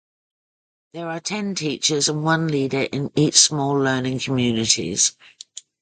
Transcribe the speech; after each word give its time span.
There 0.93 1.07
are 1.09 1.19
ten 1.19 1.53
teachers 1.53 2.09
and 2.09 2.23
one 2.23 2.47
leader 2.47 2.81
in 2.81 3.11
each 3.15 3.35
Small 3.35 3.73
Learning 3.79 4.17
Communities. 4.17 5.15